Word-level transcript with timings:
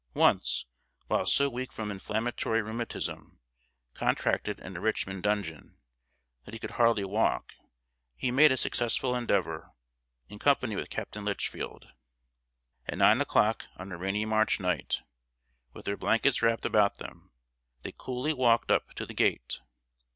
Once, 0.15 0.65
while 1.09 1.27
so 1.27 1.47
weak 1.47 1.71
from 1.71 1.91
inflammatory 1.91 2.59
rheumatism, 2.59 3.39
contracted 3.93 4.59
in 4.59 4.75
a 4.75 4.81
Richmond 4.81 5.21
dungeon, 5.21 5.77
that 6.43 6.55
he 6.55 6.59
could 6.59 6.71
hardly 6.71 7.03
walk, 7.05 7.53
he 8.15 8.31
made 8.31 8.51
a 8.51 8.57
successful 8.57 9.13
endeavor, 9.15 9.73
in 10.27 10.39
company 10.39 10.75
with 10.75 10.89
Captain 10.89 11.23
Litchfield. 11.23 11.89
At 12.87 12.97
nine 12.97 13.21
o'clock, 13.21 13.67
on 13.77 13.91
a 13.91 13.97
rainy 13.99 14.25
March 14.25 14.59
night, 14.59 15.01
with 15.71 15.85
their 15.85 15.97
blankets 15.97 16.41
wrapped 16.41 16.65
about 16.65 16.97
them, 16.97 17.29
they 17.83 17.93
coolly 17.95 18.33
walked 18.33 18.71
up 18.71 18.95
to 18.95 19.05
the 19.05 19.13
gate. 19.13 19.59